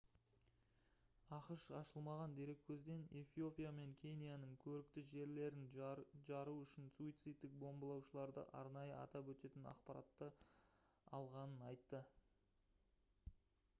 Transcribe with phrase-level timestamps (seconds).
[1.35, 5.67] ақш ашылмаған дереккөзден эфиопия мен кенияның «көрікті жерлерін»
[6.31, 10.31] жару үшін суицидтік бомбалаушыларды арнайы атап өтетін ақпаратты
[11.19, 12.01] алғанын айтты